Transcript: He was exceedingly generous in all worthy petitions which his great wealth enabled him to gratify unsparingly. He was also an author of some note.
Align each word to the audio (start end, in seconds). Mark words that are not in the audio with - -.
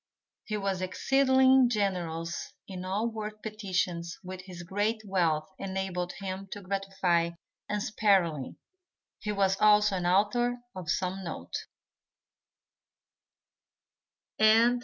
He 0.45 0.57
was 0.57 0.81
exceedingly 0.81 1.67
generous 1.67 2.53
in 2.67 2.83
all 2.85 3.07
worthy 3.07 3.37
petitions 3.43 4.17
which 4.23 4.41
his 4.45 4.63
great 4.63 5.03
wealth 5.05 5.47
enabled 5.59 6.13
him 6.13 6.47
to 6.53 6.61
gratify 6.61 7.29
unsparingly. 7.69 8.55
He 9.19 9.31
was 9.31 9.61
also 9.61 9.97
an 9.97 10.07
author 10.07 10.57
of 10.75 10.89
some 10.89 11.23
note. 11.23 11.53